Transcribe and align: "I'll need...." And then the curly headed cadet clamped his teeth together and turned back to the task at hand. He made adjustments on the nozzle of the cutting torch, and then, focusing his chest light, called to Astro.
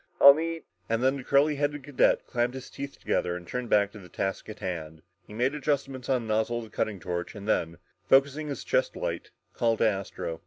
"I'll 0.19 0.33
need...." 0.33 0.63
And 0.89 1.03
then 1.03 1.15
the 1.17 1.23
curly 1.23 1.57
headed 1.57 1.83
cadet 1.83 2.25
clamped 2.25 2.55
his 2.55 2.71
teeth 2.71 2.99
together 2.99 3.35
and 3.35 3.47
turned 3.47 3.69
back 3.69 3.91
to 3.91 3.99
the 3.99 4.09
task 4.09 4.49
at 4.49 4.57
hand. 4.57 5.03
He 5.27 5.33
made 5.35 5.53
adjustments 5.53 6.09
on 6.09 6.25
the 6.25 6.33
nozzle 6.33 6.57
of 6.57 6.63
the 6.63 6.69
cutting 6.71 6.99
torch, 6.99 7.35
and 7.35 7.47
then, 7.47 7.77
focusing 8.09 8.47
his 8.47 8.63
chest 8.63 8.95
light, 8.95 9.29
called 9.53 9.77
to 9.77 9.87
Astro. 9.87 10.39